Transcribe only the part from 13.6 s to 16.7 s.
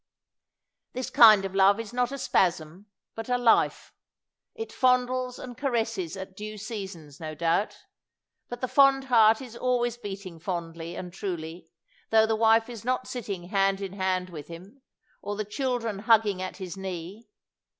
in hand with him or the children hugging at